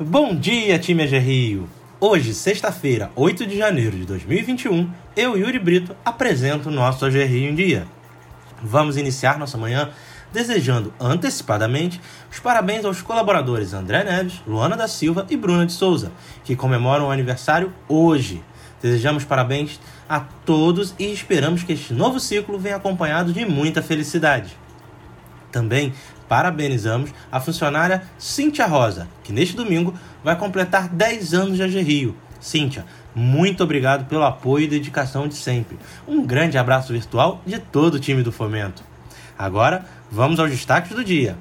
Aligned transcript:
Bom 0.00 0.32
dia, 0.32 0.78
time 0.78 1.02
AG 1.02 1.18
Rio! 1.18 1.68
Hoje, 1.98 2.32
sexta-feira, 2.32 3.10
8 3.16 3.44
de 3.44 3.58
janeiro 3.58 3.96
de 3.96 4.04
2021, 4.04 4.88
eu, 5.16 5.36
Yuri 5.36 5.58
Brito, 5.58 5.96
apresento 6.04 6.68
o 6.68 6.72
nosso 6.72 7.04
AG 7.04 7.24
Rio 7.24 7.50
em 7.50 7.54
Dia. 7.56 7.84
Vamos 8.62 8.96
iniciar 8.96 9.40
nossa 9.40 9.58
manhã 9.58 9.90
desejando 10.32 10.94
antecipadamente 11.00 12.00
os 12.30 12.38
parabéns 12.38 12.84
aos 12.84 13.02
colaboradores 13.02 13.74
André 13.74 14.04
Neves, 14.04 14.40
Luana 14.46 14.76
da 14.76 14.86
Silva 14.86 15.26
e 15.28 15.36
Bruna 15.36 15.66
de 15.66 15.72
Souza, 15.72 16.12
que 16.44 16.54
comemoram 16.54 17.08
o 17.08 17.10
aniversário 17.10 17.72
hoje. 17.88 18.40
Desejamos 18.80 19.24
parabéns 19.24 19.80
a 20.08 20.20
todos 20.20 20.94
e 20.96 21.12
esperamos 21.12 21.64
que 21.64 21.72
este 21.72 21.92
novo 21.92 22.20
ciclo 22.20 22.56
venha 22.56 22.76
acompanhado 22.76 23.32
de 23.32 23.44
muita 23.44 23.82
felicidade. 23.82 24.56
Também 25.50 25.92
parabenizamos 26.28 27.10
a 27.32 27.40
funcionária 27.40 28.02
Cíntia 28.18 28.66
Rosa, 28.66 29.08
que 29.24 29.32
neste 29.32 29.56
domingo 29.56 29.94
vai 30.22 30.36
completar 30.36 30.88
10 30.88 31.34
anos 31.34 31.56
de 31.56 31.62
AG 31.62 31.80
Rio. 31.80 32.16
Cíntia, 32.40 32.84
muito 33.14 33.64
obrigado 33.64 34.06
pelo 34.06 34.24
apoio 34.24 34.64
e 34.64 34.68
dedicação 34.68 35.26
de 35.26 35.34
sempre. 35.34 35.78
Um 36.06 36.24
grande 36.24 36.56
abraço 36.56 36.92
virtual 36.92 37.42
de 37.44 37.58
todo 37.58 37.94
o 37.94 37.98
time 37.98 38.22
do 38.22 38.30
Fomento. 38.30 38.82
Agora, 39.36 39.84
vamos 40.10 40.38
aos 40.38 40.50
destaques 40.50 40.94
do 40.94 41.04
dia. 41.04 41.36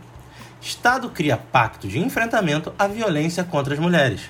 Estado 0.62 1.10
cria 1.10 1.38
pacto 1.38 1.88
de 1.88 2.00
enfrentamento 2.00 2.74
à 2.80 2.88
violência 2.88 3.44
contra 3.44 3.74
as 3.74 3.80
mulheres. 3.80 4.22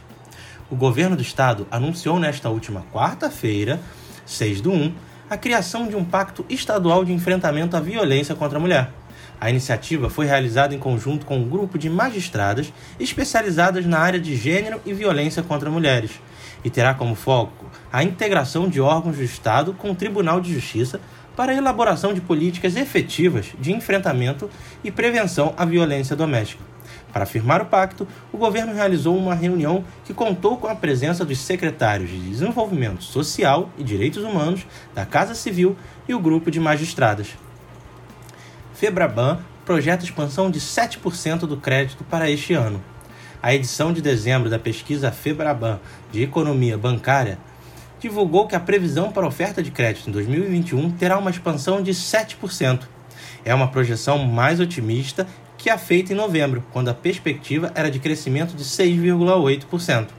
O 0.70 0.75
governo 0.75 1.16
do 1.16 1.22
estado 1.22 1.66
anunciou 1.72 2.20
nesta 2.20 2.50
última 2.50 2.84
quarta-feira, 2.91 3.80
6 4.25 4.59
do 4.59 4.72
1, 4.72 4.94
a 5.30 5.38
criação 5.38 5.88
de 5.88 5.95
um 5.95 6.03
pacto 6.03 6.45
estadual 6.50 7.05
de 7.05 7.14
enfrentamento 7.14 7.78
à 7.78 7.80
violência 7.80 8.36
contra 8.36 8.58
a 8.58 8.62
mulher. 8.62 8.91
A 9.40 9.50
iniciativa 9.50 10.10
foi 10.10 10.26
realizada 10.26 10.73
em 10.73 10.80
conjunto 10.80 11.26
com 11.26 11.38
um 11.38 11.50
grupo 11.50 11.78
de 11.78 11.90
magistradas 11.90 12.73
especializadas 13.00 13.86
na 13.86 14.00
área 14.00 14.20
de 14.20 14.36
gênero 14.36 14.82
e 14.86 14.94
violência 14.94 15.44
contra 15.44 15.70
mulheres 15.70 16.12
e 16.64 16.70
terá 16.70 16.94
como 16.94 17.16
foco 17.16 17.66
a 17.92 18.04
integração 18.04 18.68
de 18.68 18.82
órgãos 18.82 19.18
do 19.18 19.24
Estado 19.24 19.74
com 19.74 19.92
o 19.92 19.96
Tribunal 19.96 20.42
de 20.42 20.54
Justiça 20.54 21.00
para 21.36 21.52
a 21.52 21.56
elaboração 21.56 22.14
de 22.14 22.22
políticas 22.22 22.76
efetivas 22.76 23.54
de 23.59 23.72
enfrentamento 23.72 24.50
e 24.84 24.92
prevenção 24.92 25.54
à 25.56 25.64
violência 25.66 26.16
doméstica. 26.16 26.64
Para 27.14 27.26
firmar 27.26 27.62
o 27.62 27.66
pacto, 27.66 28.08
o 28.34 28.38
governo 28.38 28.74
realizou 28.74 29.16
uma 29.16 29.36
reunião 29.36 29.84
que 30.04 30.14
contou 30.14 30.58
com 30.58 30.68
a 30.68 30.76
presença 30.76 31.24
dos 31.24 31.40
secretários 31.40 32.09
de 32.09 32.20
Desenvolvimento 32.20 33.04
Social 33.04 33.70
e 33.78 33.84
Direitos 33.84 34.24
Humanos, 34.24 34.66
da 34.94 35.06
Casa 35.06 35.36
Civil 35.36 35.76
e 36.08 36.14
o 36.14 36.20
grupo 36.20 36.52
de 36.52 36.59
magistradas. 36.59 37.30
Febraban 38.78 39.39
projeta 39.66 40.06
expansão 40.06 40.52
de 40.52 40.59
7% 40.59 41.47
do 41.47 41.58
crédito 41.58 42.03
para 42.03 42.30
este 42.30 42.53
ano. 42.53 42.80
A 43.42 43.52
edição 43.52 43.92
de 43.92 44.03
dezembro 44.03 44.52
da 44.52 44.59
pesquisa 44.59 45.11
Febraban 45.11 45.80
de 46.11 46.22
Economia 46.22 46.78
Bancária 46.78 47.39
divulgou 48.00 48.45
que 48.45 48.56
a 48.56 48.59
previsão 48.59 49.11
para 49.11 49.25
oferta 49.25 49.64
de 49.64 49.72
crédito 49.72 50.08
em 50.08 50.14
2021 50.14 50.92
terá 50.92 51.17
uma 51.17 51.31
expansão 51.31 51.81
de 51.81 51.92
7%. 51.92 52.81
É 53.44 53.52
uma 53.52 53.67
projeção 53.67 54.19
mais 54.19 54.59
otimista 54.59 55.25
que 55.58 55.72
a 55.72 55.78
feita 55.80 56.14
em 56.14 56.16
novembro, 56.16 56.64
quando 56.72 56.89
a 56.89 56.94
perspectiva 56.94 57.72
era 57.73 57.89
de 57.89 57.97
crescimento 57.97 58.56
de 58.56 58.64
6,8%. 58.64 60.09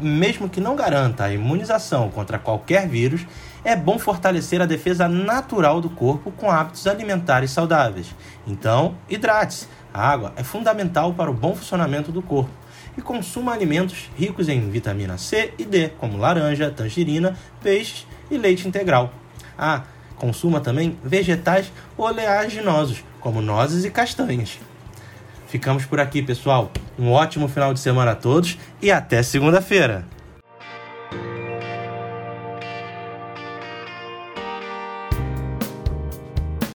Mesmo 0.00 0.48
que 0.48 0.60
não 0.60 0.74
garanta 0.74 1.24
a 1.24 1.32
imunização 1.32 2.10
contra 2.10 2.38
qualquer 2.38 2.88
vírus, 2.88 3.24
é 3.64 3.76
bom 3.76 3.98
fortalecer 3.98 4.60
a 4.60 4.66
defesa 4.66 5.06
natural 5.06 5.80
do 5.80 5.88
corpo 5.88 6.32
com 6.32 6.50
hábitos 6.50 6.86
alimentares 6.88 7.52
saudáveis. 7.52 8.12
Então, 8.46 8.96
hidrate-se. 9.08 9.68
A 9.94 10.08
água 10.08 10.32
é 10.36 10.42
fundamental 10.42 11.12
para 11.12 11.30
o 11.30 11.34
bom 11.34 11.54
funcionamento 11.54 12.10
do 12.10 12.22
corpo 12.22 12.50
e 12.96 13.02
consuma 13.02 13.52
alimentos 13.52 14.10
ricos 14.16 14.48
em 14.48 14.70
vitamina 14.70 15.18
C 15.18 15.52
e 15.58 15.64
D, 15.64 15.90
como 15.90 16.16
laranja, 16.16 16.70
tangerina, 16.70 17.36
peixes 17.62 18.06
e 18.30 18.36
leite 18.36 18.66
integral. 18.66 19.12
Ah, 19.56 19.82
consuma 20.16 20.60
também 20.60 20.98
vegetais 21.04 21.72
oleaginosos, 21.96 23.04
como 23.20 23.42
nozes 23.42 23.84
e 23.84 23.90
castanhas. 23.90 24.58
Ficamos 25.46 25.84
por 25.84 26.00
aqui, 26.00 26.22
pessoal. 26.22 26.70
Um 26.98 27.10
ótimo 27.12 27.46
final 27.46 27.74
de 27.74 27.80
semana 27.80 28.12
a 28.12 28.16
todos 28.16 28.58
e 28.80 28.90
até 28.90 29.22
segunda-feira. 29.22 30.04